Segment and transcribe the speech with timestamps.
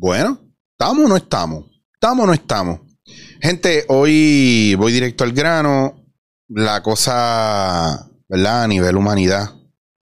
[0.00, 0.38] Bueno,
[0.78, 1.64] ¿estamos o no estamos?
[1.92, 2.80] ¿Estamos o no estamos?
[3.42, 6.04] Gente, hoy voy directo al grano.
[6.46, 8.62] La cosa, ¿verdad?
[8.62, 9.56] A nivel humanidad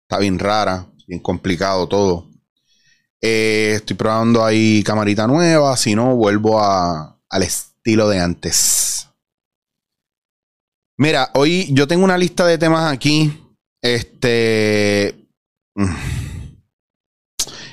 [0.04, 2.30] está bien rara, bien complicado todo.
[3.20, 9.10] Eh, estoy probando ahí camarita nueva, si no, vuelvo a, al estilo de antes.
[10.98, 13.44] Mira, hoy yo tengo una lista de temas aquí.
[13.82, 15.28] Este.
[15.76, 15.96] mm,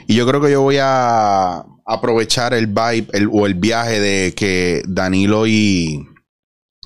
[0.09, 4.35] Y yo creo que yo voy a aprovechar el vibe el- o el viaje de
[4.35, 6.07] que Danilo y,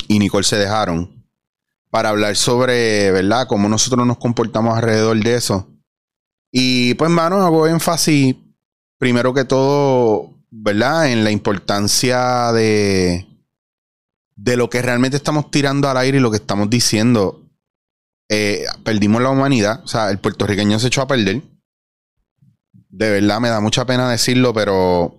[0.06, 1.27] y Nicole se dejaron
[1.91, 5.69] para hablar sobre, ¿verdad?, cómo nosotros nos comportamos alrededor de eso.
[6.53, 8.36] Y pues, mano, hago énfasis,
[8.97, 13.27] primero que todo, ¿verdad?, en la importancia de,
[14.37, 17.42] de lo que realmente estamos tirando al aire y lo que estamos diciendo.
[18.31, 21.42] Eh, perdimos la humanidad, o sea, el puertorriqueño se echó a perder
[22.93, 25.19] de verdad me da mucha pena decirlo, pero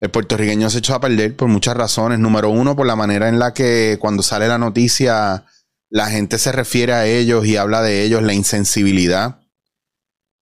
[0.00, 2.18] el puertorriqueño se echó a perder por muchas razones.
[2.18, 5.46] Número uno, por la manera en la que cuando sale la noticia,
[5.88, 9.40] la gente se refiere a ellos y habla de ellos, la insensibilidad.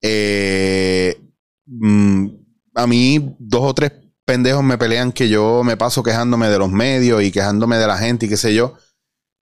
[0.01, 1.21] Eh,
[1.67, 2.27] mm,
[2.75, 3.93] a mí, dos o tres
[4.25, 7.99] pendejos me pelean que yo me paso quejándome de los medios y quejándome de la
[7.99, 8.79] gente y qué sé yo.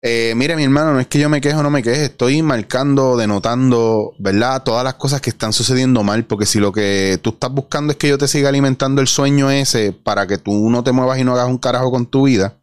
[0.03, 2.41] Eh, mire, mi hermano, no es que yo me quejo o no me queje, estoy
[2.41, 4.63] marcando, denotando, ¿verdad?
[4.63, 7.99] Todas las cosas que están sucediendo mal, porque si lo que tú estás buscando es
[7.99, 11.25] que yo te siga alimentando el sueño ese para que tú no te muevas y
[11.25, 12.59] no hagas un carajo con tu vida,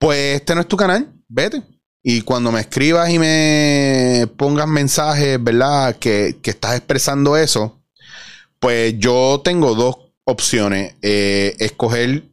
[0.00, 1.62] pues este no es tu canal, vete.
[2.02, 5.96] Y cuando me escribas y me pongas mensajes, ¿verdad?
[5.96, 7.80] Que, que estás expresando eso,
[8.60, 10.94] pues yo tengo dos opciones.
[11.02, 12.24] Eh, escoger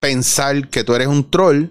[0.00, 1.70] pensar que tú eres un troll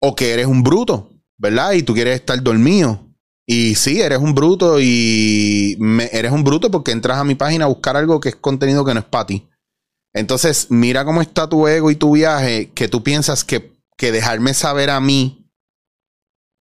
[0.00, 1.72] o que eres un bruto, ¿verdad?
[1.72, 3.06] Y tú quieres estar dormido.
[3.46, 5.76] Y sí, eres un bruto y
[6.12, 8.94] eres un bruto porque entras a mi página a buscar algo que es contenido que
[8.94, 9.48] no es para ti.
[10.12, 14.54] Entonces, mira cómo está tu ego y tu viaje, que tú piensas que, que dejarme
[14.54, 15.40] saber a mí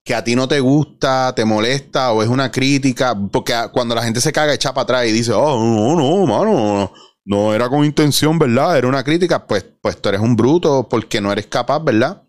[0.04, 4.02] que a ti no te gusta, te molesta o es una crítica, porque cuando la
[4.02, 6.92] gente se caga, echa para atrás y dice, oh, no, no, mano, no,
[7.24, 8.78] no era con intención, ¿verdad?
[8.78, 12.21] Era una crítica, pues, pues tú eres un bruto porque no eres capaz, ¿verdad?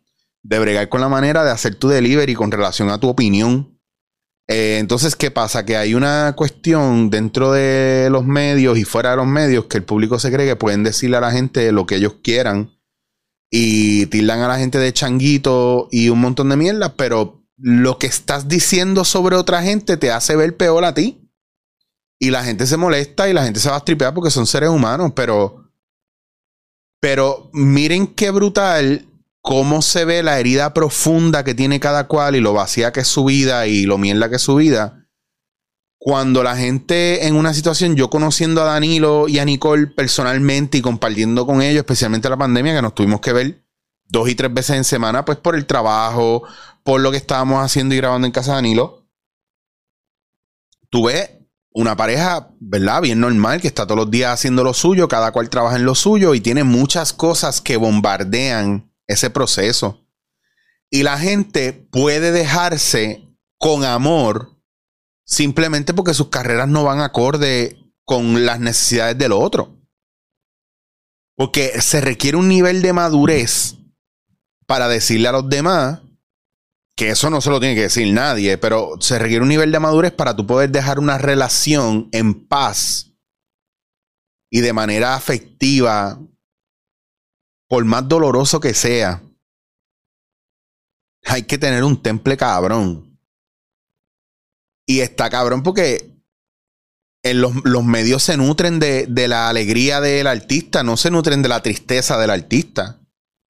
[0.44, 3.80] De bregar con la manera de hacer tu delivery con relación a tu opinión.
[4.48, 5.66] Eh, entonces, ¿qué pasa?
[5.66, 9.84] Que hay una cuestión dentro de los medios y fuera de los medios que el
[9.84, 12.78] público se cree que pueden decirle a la gente lo que ellos quieran
[13.50, 18.08] y tildan a la gente de changuito y un montón de mierda, pero lo que
[18.08, 21.20] estás diciendo sobre otra gente te hace ver peor a ti.
[22.20, 24.70] Y la gente se molesta y la gente se va a tripear porque son seres
[24.70, 25.64] humanos, pero
[27.02, 29.06] pero miren qué brutal
[29.44, 33.10] cómo se ve la herida profunda que tiene cada cual y lo vacía que es
[33.10, 35.06] su vida y lo mierda que es su vida.
[35.98, 40.82] Cuando la gente en una situación, yo conociendo a Danilo y a Nicole personalmente y
[40.82, 43.66] compartiendo con ellos, especialmente la pandemia, que nos tuvimos que ver
[44.06, 46.44] dos y tres veces en semana, pues por el trabajo,
[46.84, 49.10] por lo que estábamos haciendo y grabando en casa de Danilo.
[50.90, 51.32] Tú ves
[51.74, 53.02] una pareja, ¿verdad?
[53.02, 55.96] Bien normal, que está todos los días haciendo lo suyo, cada cual trabaja en lo
[55.96, 60.08] suyo y tiene muchas cosas que bombardean ese proceso.
[60.90, 64.62] Y la gente puede dejarse con amor
[65.26, 69.80] simplemente porque sus carreras no van acorde con las necesidades del otro.
[71.36, 73.76] Porque se requiere un nivel de madurez
[74.68, 76.02] para decirle a los demás
[76.96, 79.80] que eso no se lo tiene que decir nadie, pero se requiere un nivel de
[79.80, 83.14] madurez para tú poder dejar una relación en paz
[84.52, 86.20] y de manera afectiva,
[87.74, 89.24] por más doloroso que sea.
[91.26, 93.20] Hay que tener un temple cabrón.
[94.86, 96.22] Y está cabrón porque
[97.24, 101.42] en los, los medios se nutren de, de la alegría del artista, no se nutren
[101.42, 103.02] de la tristeza del artista.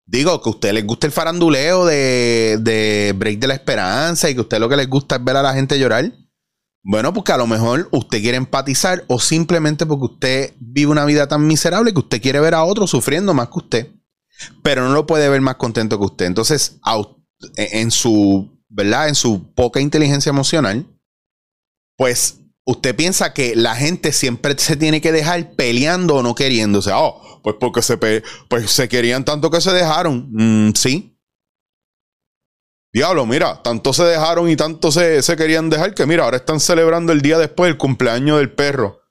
[0.05, 4.35] Digo, que a ustedes les gusta el faranduleo de, de Break de la Esperanza y
[4.35, 6.13] que a ustedes lo que les gusta es ver a la gente llorar.
[6.81, 11.27] Bueno, porque a lo mejor usted quiere empatizar o simplemente porque usted vive una vida
[11.27, 14.02] tan miserable que usted quiere ver a otro sufriendo más que usted.
[14.63, 16.25] Pero no lo puede ver más contento que usted.
[16.25, 17.23] Entonces, u-
[17.55, 19.09] en su, ¿verdad?
[19.09, 20.85] En su poca inteligencia emocional,
[21.97, 26.91] pues usted piensa que la gente siempre se tiene que dejar peleando o no queriéndose.
[26.93, 30.29] Oh, pues porque se, pues se querían tanto que se dejaron.
[30.31, 31.09] Mm, sí.
[32.93, 36.59] Diablo, mira, tanto se dejaron y tanto se, se querían dejar que mira, ahora están
[36.59, 39.01] celebrando el día después el cumpleaños del perro.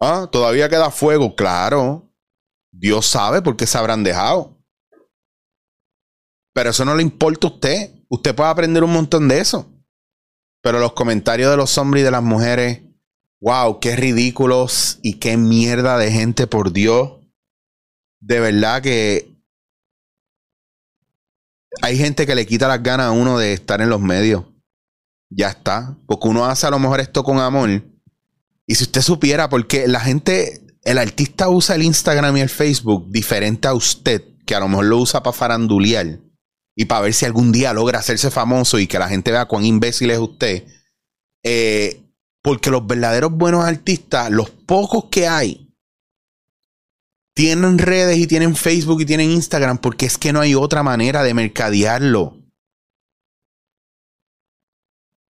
[0.00, 1.34] Ah, todavía queda fuego.
[1.34, 2.12] Claro.
[2.72, 4.61] Dios sabe por qué se habrán dejado.
[6.52, 7.90] Pero eso no le importa a usted.
[8.08, 9.68] Usted puede aprender un montón de eso.
[10.62, 12.82] Pero los comentarios de los hombres y de las mujeres
[13.42, 17.18] wow, qué ridículos y qué mierda de gente, por Dios.
[18.20, 19.36] De verdad que
[21.82, 24.44] hay gente que le quita las ganas a uno de estar en los medios.
[25.28, 25.96] Ya está.
[26.06, 27.82] Porque uno hace a lo mejor esto con amor.
[28.64, 33.10] Y si usted supiera, porque la gente, el artista usa el Instagram y el Facebook
[33.10, 36.20] diferente a usted, que a lo mejor lo usa para farandulear
[36.74, 39.64] y para ver si algún día logra hacerse famoso y que la gente vea cuán
[39.64, 40.66] imbécil es usted.
[41.42, 42.02] Eh,
[42.42, 45.72] porque los verdaderos buenos artistas, los pocos que hay,
[47.34, 51.22] tienen redes y tienen Facebook y tienen Instagram porque es que no hay otra manera
[51.22, 52.38] de mercadearlo.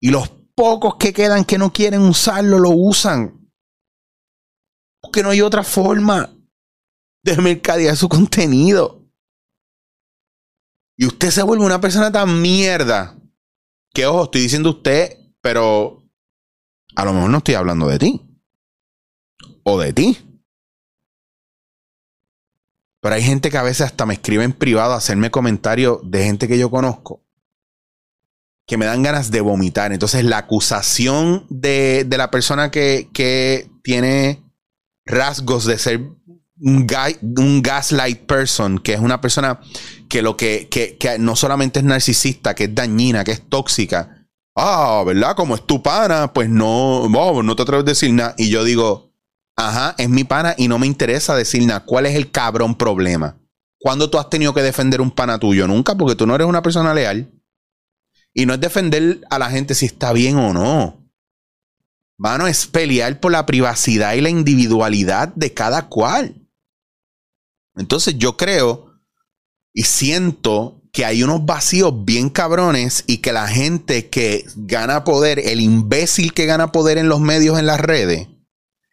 [0.01, 3.51] Y los pocos que quedan que no quieren usarlo, lo usan.
[5.01, 6.35] Porque no hay otra forma
[7.23, 9.04] de mercadear su contenido.
[10.97, 13.17] Y usted se vuelve una persona tan mierda.
[13.93, 16.03] Que ojo, estoy diciendo usted, pero
[16.97, 18.23] a lo mejor no estoy hablando de ti.
[19.65, 20.19] O de ti.
[23.01, 26.25] Pero hay gente que a veces hasta me escribe en privado a hacerme comentarios de
[26.25, 27.23] gente que yo conozco.
[28.67, 29.93] Que me dan ganas de vomitar.
[29.93, 34.43] Entonces la acusación de, la persona que, que tiene
[35.05, 36.01] rasgos de ser
[36.65, 36.87] un,
[37.39, 39.61] un, gaslight person, que es una persona
[40.09, 44.27] que lo que, que, que, no solamente es narcisista, que es dañina, que es tóxica.
[44.57, 45.37] Ah, ¿verdad?
[45.37, 48.35] Como es tu pana, pues no, no te atreves a decir nada.
[48.39, 49.13] Y yo digo,
[49.57, 51.85] ajá, es mi pana y no me interesa decir nada.
[51.85, 53.37] ¿Cuál es el cabrón problema?
[53.79, 55.67] ¿Cuándo tú has tenido que defender un pana tuyo?
[55.69, 57.31] Nunca, porque tú no eres una persona leal.
[58.33, 61.05] Y no es defender a la gente si está bien o no.
[62.17, 66.44] Mano, es pelear por la privacidad y la individualidad de cada cual.
[67.77, 68.95] Entonces yo creo
[69.73, 75.41] y siento que hay unos vacíos bien cabrones y que la gente que gana poder,
[75.41, 78.29] el imbécil que gana poder en los medios, en las redes,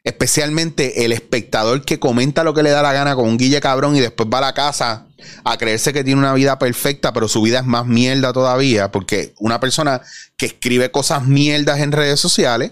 [0.04, 3.96] especialmente el espectador que comenta lo que le da la gana con un guille cabrón
[3.96, 5.08] y después va a la casa
[5.44, 9.36] a creerse que tiene una vida perfecta, pero su vida es más mierda todavía, porque
[9.38, 10.02] una persona
[10.38, 12.72] que escribe cosas mierdas en redes sociales,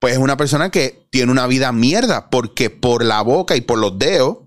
[0.00, 3.78] pues es una persona que tiene una vida mierda, porque por la boca y por
[3.78, 4.38] los dedos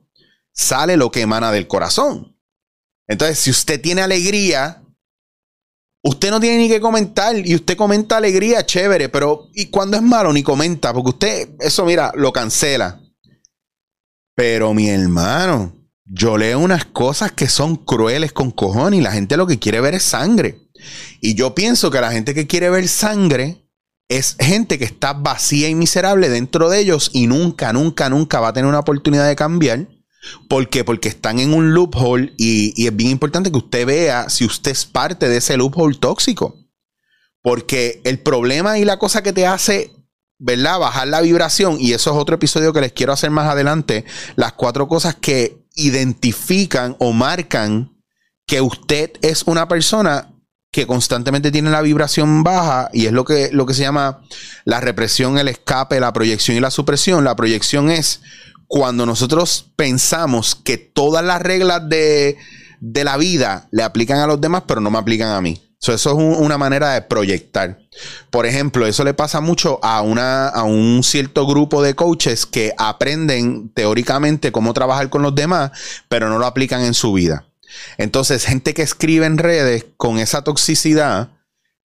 [0.60, 2.38] sale lo que emana del corazón.
[3.08, 4.84] Entonces, si usted tiene alegría,
[6.04, 10.04] usted no tiene ni que comentar y usted comenta alegría, chévere, pero ¿y cuando es
[10.04, 10.94] malo ni comenta?
[10.94, 13.00] Porque usted, eso mira, lo cancela.
[14.36, 15.74] Pero mi hermano,
[16.04, 19.80] yo leo unas cosas que son crueles con cojones y la gente lo que quiere
[19.80, 20.60] ver es sangre.
[21.22, 23.66] Y yo pienso que la gente que quiere ver sangre
[24.10, 28.50] es gente que está vacía y miserable dentro de ellos y nunca, nunca, nunca va
[28.50, 29.99] a tener una oportunidad de cambiar
[30.48, 30.84] ¿Por qué?
[30.84, 34.86] Porque están en un loophole y, es bien importante que usted vea si usted es
[34.86, 36.58] parte de ese loophole tóxico.
[37.42, 39.92] Porque el problema y la cosa que te hace,
[40.38, 40.80] ¿verdad?
[40.80, 44.06] Bajar la vibración, y eso es otro episodio que les quiero hacer más adelante,
[44.36, 47.96] las cuatro cosas que identifican o marcan
[48.46, 50.34] que usted es una persona
[50.72, 54.22] que constantemente tiene la vibración baja y es lo que, lo que se llama
[54.66, 57.24] la represión, el escape, la proyección y la supresión.
[57.24, 58.22] La proyección es
[58.70, 62.38] cuando nosotros pensamos que todas las reglas de,
[62.80, 65.60] la vida le aplican a los demás, pero no me aplican a mí.
[65.82, 67.80] eso es una manera de proyectar.
[68.30, 72.76] Por ejemplo, eso le pasa mucho a, una, a un cierto grupo de coaches que
[72.78, 75.72] aprenden teóricamente cómo trabajar con los demás,
[76.08, 77.46] pero no lo aplican en su vida.
[77.98, 81.30] Entonces, gente que escribe en redes con esa toxicidad,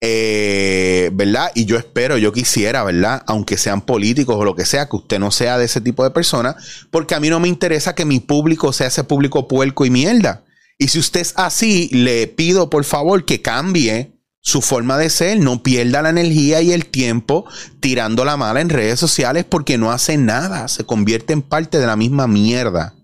[0.01, 1.51] eh, ¿verdad?
[1.55, 3.23] Y yo espero, yo quisiera, ¿verdad?
[3.27, 6.11] Aunque sean políticos o lo que sea, que usted no sea de ese tipo de
[6.11, 6.57] persona,
[6.91, 10.45] porque a mí no me interesa que mi público sea ese público puerco y mierda.
[10.79, 15.39] Y si usted es así, le pido por favor que cambie su forma de ser,
[15.39, 17.47] no pierda la energía y el tiempo
[17.81, 21.87] tirando la mala en redes sociales porque no hace nada, se convierte en parte de
[21.87, 22.95] la misma mierda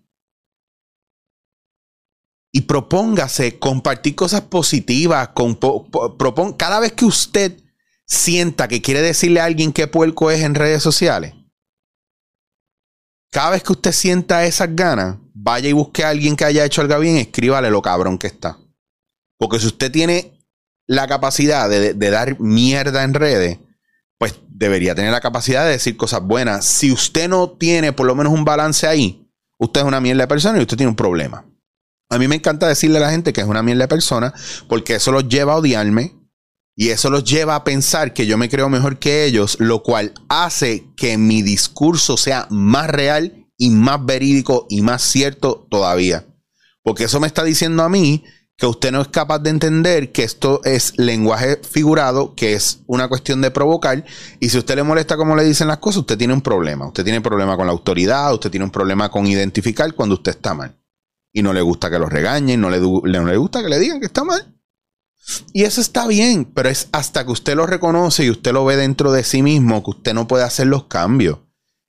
[2.53, 5.29] y propóngase compartir cosas positivas.
[5.29, 5.59] Con,
[6.57, 7.61] cada vez que usted
[8.07, 11.35] sienta que quiere decirle a alguien qué puerco es en redes sociales,
[13.31, 16.81] cada vez que usted sienta esas ganas, vaya y busque a alguien que haya hecho
[16.81, 18.59] algo bien, escríbale lo cabrón que está.
[19.39, 20.45] Porque si usted tiene
[20.89, 23.59] la capacidad de, de dar mierda en redes,
[24.19, 26.65] pues debería tener la capacidad de decir cosas buenas.
[26.65, 30.29] Si usted no tiene por lo menos un balance ahí, usted es una mierda de
[30.29, 31.47] persona y usted tiene un problema.
[32.13, 34.35] A mí me encanta decirle a la gente que es una mierda de persona
[34.69, 36.17] porque eso los lleva a odiarme
[36.75, 40.13] y eso los lleva a pensar que yo me creo mejor que ellos, lo cual
[40.29, 46.27] hace que mi discurso sea más real y más verídico y más cierto todavía.
[46.83, 48.25] Porque eso me está diciendo a mí
[48.57, 53.09] que usted no es capaz de entender que esto es lenguaje figurado, que es una
[53.09, 54.05] cuestión de provocar,
[54.39, 56.89] y si usted le molesta cómo le dicen las cosas, usted tiene un problema.
[56.89, 60.33] Usted tiene un problema con la autoridad, usted tiene un problema con identificar cuando usted
[60.33, 60.80] está mal.
[61.33, 64.01] Y no le gusta que lo regañen, no le, no le gusta que le digan
[64.01, 64.57] que está mal.
[65.53, 68.77] Y eso está bien, pero es hasta que usted lo reconoce y usted lo ve
[68.77, 71.39] dentro de sí mismo que usted no puede hacer los cambios.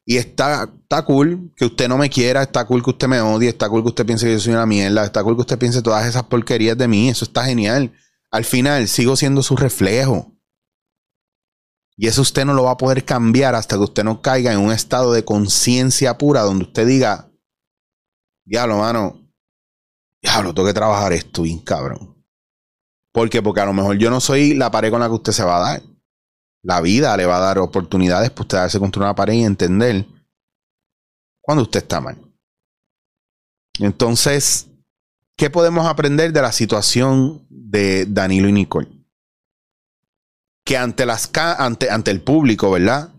[0.06, 3.50] Y está, está cool que usted no me quiera, está cool que usted me odie,
[3.50, 5.82] está cool que usted piense que yo soy una mierda, está cool que usted piense
[5.82, 7.94] todas esas porquerías de mí, eso está genial.
[8.32, 10.32] Al final sigo siendo su reflejo.
[11.98, 14.60] Y eso usted no lo va a poder cambiar hasta que usted no caiga en
[14.60, 17.32] un estado de conciencia pura donde usted diga,
[18.44, 19.21] diablo, mano,
[20.22, 22.16] diablo, tengo que trabajar esto bien cabrón.
[23.12, 23.42] ¿Por qué?
[23.42, 25.58] Porque a lo mejor yo no soy la pared con la que usted se va
[25.58, 25.84] a dar.
[26.64, 30.06] La vida le va a dar oportunidades para usted darse contra una pared y entender
[31.42, 32.18] cuando usted está mal.
[33.80, 34.68] Entonces,
[35.36, 38.88] ¿qué podemos aprender de la situación de Danilo y Nicole?
[40.64, 43.10] Que ante, las, ante, ante el público, ¿verdad?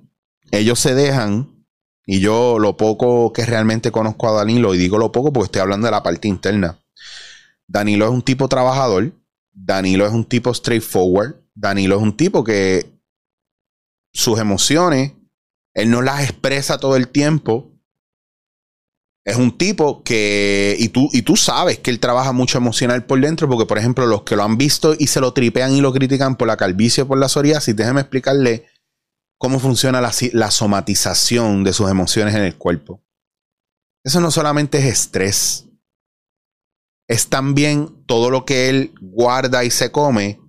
[0.53, 1.67] Ellos se dejan,
[2.07, 5.63] y yo lo poco que realmente conozco a Danilo, y digo lo poco porque estoy
[5.63, 6.79] hablando de la parte interna.
[7.73, 9.13] Danilo es un tipo trabajador,
[9.51, 13.01] Danilo es un tipo straightforward, Danilo es un tipo que
[14.13, 15.13] sus emociones,
[15.73, 17.71] él no las expresa todo el tiempo.
[19.25, 23.19] Es un tipo que, y tú, y tú sabes que él trabaja mucho emocional por
[23.21, 25.95] dentro, porque por ejemplo los que lo han visto y se lo tripean y lo
[25.95, 28.67] critican por la calvicie o por la psoriasis, déjeme explicarle
[29.39, 33.01] cómo funciona la, la somatización de sus emociones en el cuerpo.
[34.05, 35.72] Eso no solamente es estrés,
[37.09, 40.41] es también todo lo que él guarda y se come,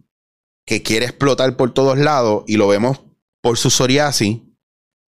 [0.65, 3.01] que quiere explotar por todos lados, y lo vemos
[3.41, 4.39] por su psoriasis,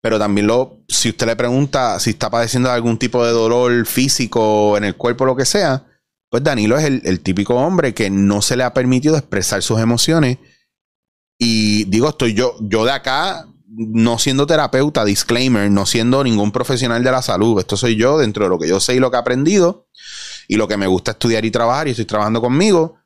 [0.02, 4.78] pero también lo, si usted le pregunta si está padeciendo algún tipo de dolor físico
[4.78, 5.86] en el cuerpo lo que sea,
[6.30, 10.38] pues Danilo es el, típico hombre que no se le ha permitido expresar sus emociones.
[11.40, 17.04] Y digo, estoy yo, yo de acá, no siendo terapeuta, disclaimer, no siendo ningún profesional
[17.04, 17.60] de la salud.
[17.60, 19.88] Esto soy yo dentro de lo que yo sé y lo que he aprendido
[20.50, 22.98] y lo que me gusta estudiar y trabajar y estoy trabajando conmigo.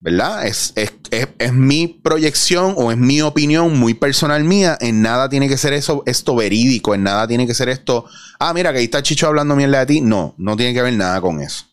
[0.00, 0.46] ¿verdad?
[0.46, 4.78] Es, es, es, mi proyección o es mi opinión muy personal mía.
[4.80, 8.06] En nada tiene que ser eso, esto verídico, en nada tiene que ser esto.
[8.38, 10.00] Ah, mira, que ahí está Chicho hablando mierda de ti.
[10.00, 11.66] No, no tiene que ver nada con eso.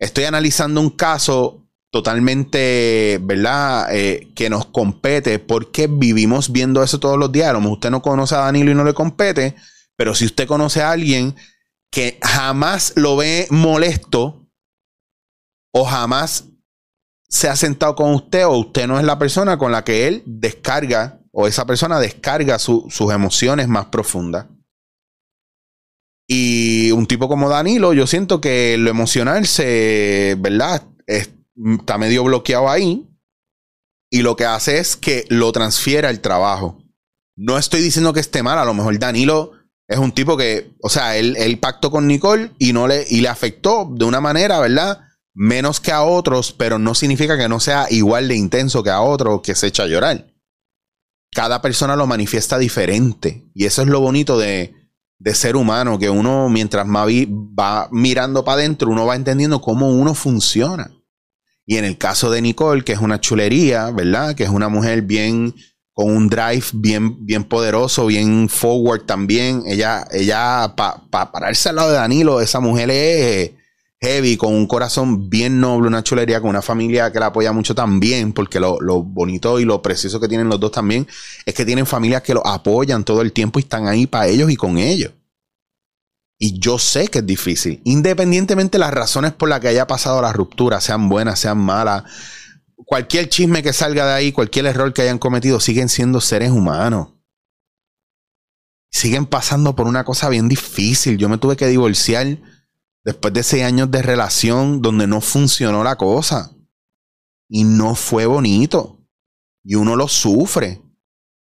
[0.00, 3.94] Estoy analizando un caso totalmente, ¿verdad?
[3.94, 7.50] Eh, que nos compete porque vivimos viendo eso todos los días.
[7.50, 9.54] A lo mejor usted no conoce a Danilo y no le compete,
[9.94, 11.36] pero si usted conoce a alguien
[11.92, 14.48] que jamás lo ve molesto
[15.74, 16.48] o jamás
[17.28, 20.22] se ha sentado con usted o usted no es la persona con la que él
[20.26, 24.46] descarga o esa persona descarga sus emociones más profundas.
[26.28, 30.86] Y un tipo como Danilo, yo siento que lo emocional se, ¿verdad?
[31.06, 33.08] está medio bloqueado ahí.
[34.10, 36.82] Y lo que hace es que lo transfiera al trabajo.
[37.36, 39.52] No estoy diciendo que esté mal, a lo mejor Danilo
[39.92, 43.20] es un tipo que, o sea, él, él pactó con Nicole y no le, y
[43.20, 45.00] le afectó de una manera, ¿verdad?
[45.34, 49.00] menos que a otros, pero no significa que no sea igual de intenso que a
[49.00, 50.26] otros que se echa a llorar.
[51.32, 53.50] Cada persona lo manifiesta diferente.
[53.54, 54.74] Y eso es lo bonito de,
[55.18, 59.90] de ser humano, que uno mientras más va mirando para adentro, uno va entendiendo cómo
[59.90, 60.92] uno funciona.
[61.64, 64.34] Y en el caso de Nicole, que es una chulería, ¿verdad?
[64.34, 65.54] Que es una mujer bien
[65.94, 69.62] con un drive bien, bien poderoso, bien forward también.
[69.66, 73.50] Ella, ella para pararse al lado de Danilo, esa mujer es
[74.02, 77.74] heavy, con un corazón bien noble, una chulería, con una familia que la apoya mucho
[77.74, 81.06] también, porque lo, bonito y lo precioso que tienen los dos también
[81.46, 84.50] es que tienen familias que lo apoyan todo el tiempo y están ahí para ellos
[84.50, 85.12] y con ellos.
[86.36, 90.20] Y yo sé que es difícil, independientemente de las razones por las que haya pasado
[90.20, 92.02] la ruptura, sean buenas, sean malas,
[92.84, 97.14] cualquier chisme que salga de ahí, cualquier error que hayan cometido, siguen siendo seres humanos.
[98.90, 101.16] Siguen pasando por una cosa bien difícil.
[101.16, 102.38] Yo me tuve que divorciar
[103.04, 106.56] Después de seis años de relación donde no funcionó la cosa.
[107.48, 109.04] Y no fue bonito.
[109.64, 110.82] Y uno lo sufre.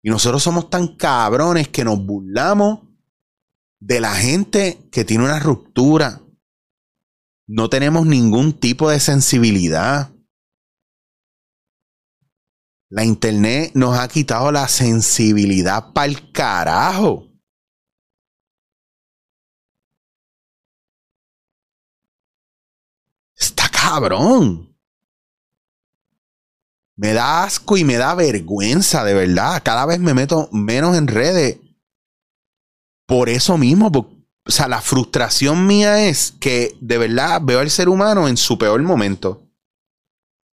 [0.02, 2.82] Y nosotros somos tan cabrones que nos burlamos
[3.80, 6.22] de la gente que tiene una ruptura.
[7.48, 10.13] No tenemos ningún tipo de sensibilidad.
[12.94, 17.28] La internet nos ha quitado la sensibilidad para el carajo.
[23.72, 24.78] cabrón.
[26.96, 29.64] Me da asco y me da vergüenza, de verdad.
[29.66, 31.58] Cada vez me meto menos en redes.
[33.08, 37.90] Por eso mismo, o sea, la frustración mía es que de verdad veo al ser
[37.90, 39.43] humano en su peor momento.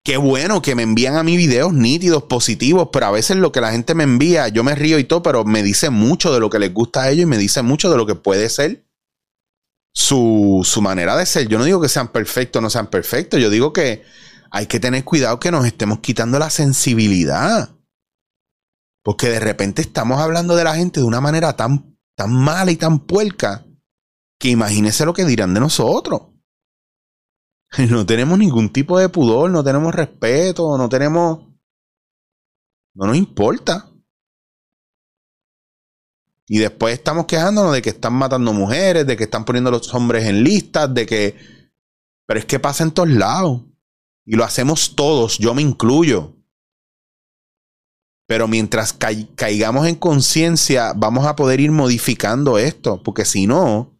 [0.06, 3.60] Qué bueno que me envían a mí videos nítidos, positivos, pero a veces lo que
[3.60, 6.48] la gente me envía, yo me río y todo, pero me dice mucho de lo
[6.48, 8.86] que les gusta a ellos y me dice mucho de lo que puede ser
[9.92, 11.48] su, su manera de ser.
[11.48, 14.04] Yo no digo que sean perfectos o no sean perfectos, yo digo que
[14.52, 17.74] hay que tener cuidado que nos estemos quitando la sensibilidad.
[19.02, 22.76] Porque de repente estamos hablando de la gente de una manera tan, tan mala y
[22.76, 23.66] tan puerca
[24.38, 26.35] que imagínese lo que dirán de nosotros.
[27.90, 31.46] No tenemos ningún tipo de pudor, no tenemos respeto, no tenemos...
[32.94, 33.90] No nos importa.
[36.48, 39.92] Y después estamos quejándonos de que están matando mujeres, de que están poniendo a los
[39.94, 41.36] hombres en listas, de que...
[42.26, 43.62] Pero es que pasa en todos lados.
[44.24, 46.34] Y lo hacemos todos, yo me incluyo.
[48.26, 53.02] Pero mientras caigamos en conciencia, vamos a poder ir modificando esto.
[53.02, 53.96] Porque si no,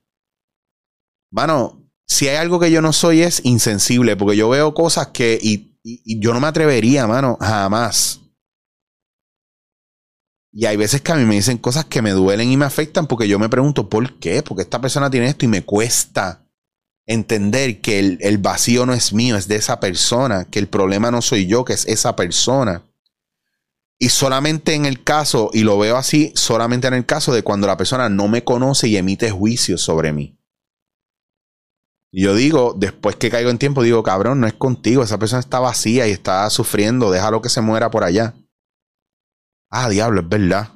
[1.30, 5.38] mano, si hay algo que yo no soy es insensible, porque yo veo cosas que
[5.42, 5.72] y,
[6.20, 8.20] yo no me atrevería, mano, jamás.
[10.52, 13.06] Y hay veces que a mí me dicen cosas que me duelen y me afectan
[13.06, 14.42] porque yo me pregunto, ¿por qué?
[14.42, 16.44] Porque esta persona tiene esto y me cuesta
[17.06, 21.12] entender que el, el, vacío no es mío, es de esa persona, que el problema
[21.12, 22.84] no soy yo, que es esa persona.
[23.98, 27.66] Y solamente en el caso, y lo veo así, solamente en el caso de cuando
[27.66, 30.35] la persona no me conoce y emite juicios sobre mí.
[32.12, 35.58] Yo digo, después que caigo en tiempo, digo, cabrón, no es contigo, esa persona está
[35.58, 38.34] vacía y está sufriendo, déjalo que se muera por allá.
[39.70, 40.72] Ah, diablo, es verdad.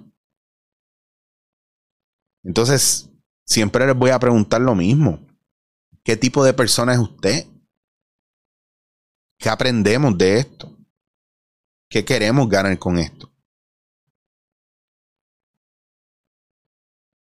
[2.43, 3.09] Entonces,
[3.47, 5.27] siempre les voy a preguntar lo mismo.
[6.03, 7.47] ¿Qué tipo de persona es usted?
[9.39, 10.77] ¿Qué aprendemos de esto?
[11.89, 13.31] ¿Qué queremos ganar con esto?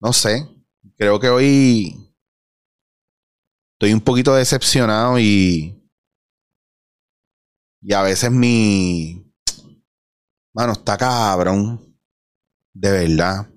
[0.01, 0.49] No sé.
[0.97, 2.08] Creo que hoy
[3.79, 5.75] estoy un poquito decepcionado y.
[7.81, 9.25] Y a veces mi.
[10.53, 11.97] Mano, está cabrón.
[12.75, 13.49] De verdad.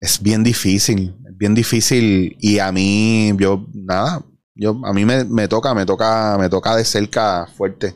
[0.00, 1.16] Es bien difícil.
[1.26, 2.36] Es bien difícil.
[2.40, 4.22] Y a mí, yo, nada.
[4.54, 7.94] Yo, a mí me, me toca, me toca, me toca de cerca fuerte.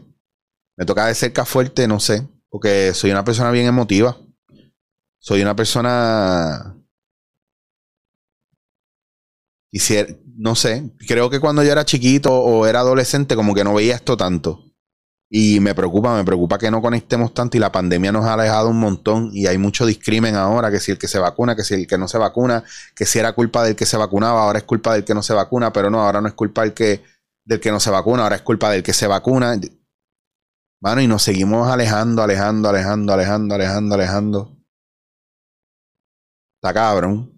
[0.79, 2.27] Me toca de cerca fuerte, no sé.
[2.49, 4.17] Porque soy una persona bien emotiva.
[5.19, 6.82] Soy una persona
[9.73, 13.73] Quisiera, no sé, creo que cuando yo era chiquito o era adolescente como que no
[13.73, 14.63] veía esto tanto.
[15.31, 18.69] Y me preocupa, me preocupa que no conectemos tanto y la pandemia nos ha alejado
[18.69, 21.73] un montón y hay mucho discrimen ahora, que si el que se vacuna, que si
[21.73, 24.65] el que no se vacuna, que si era culpa del que se vacunaba, ahora es
[24.65, 27.03] culpa del que no se vacuna, pero no, ahora no es culpa del que,
[27.47, 29.59] del que no se vacuna, ahora es culpa del que se vacuna.
[30.83, 34.57] Bueno, y nos seguimos alejando, alejando, alejando, alejando, alejando, alejando.
[36.61, 37.32] Está cabrón.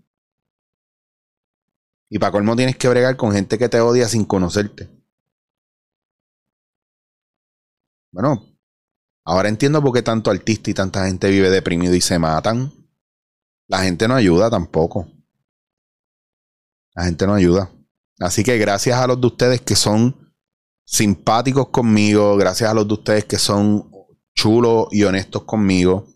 [2.15, 4.89] Y para colmo tienes que bregar con gente que te odia sin conocerte.
[8.13, 8.57] Bueno,
[9.25, 12.73] ahora entiendo por qué tanto artista y tanta gente vive deprimido y se matan.
[13.67, 15.09] La gente no ayuda tampoco.
[16.95, 17.73] La gente no ayuda.
[18.21, 20.33] Así que gracias a los de ustedes que son
[20.87, 23.91] simpáticos conmigo, gracias a los de ustedes que son
[24.37, 26.07] chulos y honestos conmigo.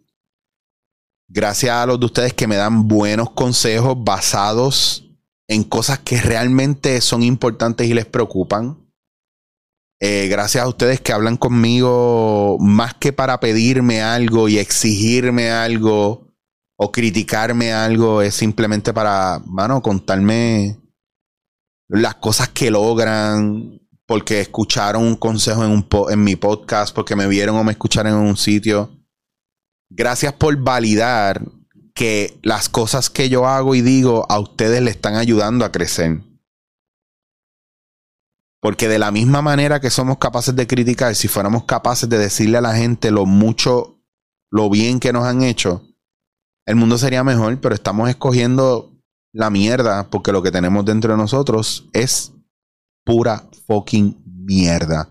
[1.26, 5.07] Gracias a los de ustedes que me dan buenos consejos basados
[5.48, 8.78] en cosas que realmente son importantes y les preocupan.
[10.00, 16.28] Eh, gracias a ustedes que hablan conmigo más que para pedirme algo y exigirme algo
[16.76, 20.78] o criticarme algo, es simplemente para, mano, contarme
[21.88, 27.26] las cosas que logran, porque escucharon un consejo en, un en mi podcast, porque me
[27.26, 28.90] vieron o me escucharon en un sitio.
[29.90, 31.42] Gracias por validar
[31.98, 36.20] que las cosas que yo hago y digo a ustedes le están ayudando a crecer.
[38.60, 42.58] Porque de la misma manera que somos capaces de criticar, si fuéramos capaces de decirle
[42.58, 44.00] a la gente lo mucho,
[44.48, 45.82] lo bien que nos han hecho,
[46.66, 48.92] el mundo sería mejor, pero estamos escogiendo
[49.32, 52.32] la mierda porque lo que tenemos dentro de nosotros es
[53.04, 55.08] pura fucking mierda.